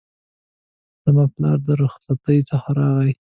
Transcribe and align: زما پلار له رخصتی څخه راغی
زما 1.03 1.23
پلار 1.33 1.57
له 1.67 1.73
رخصتی 1.83 2.37
څخه 2.49 2.69
راغی 2.79 3.11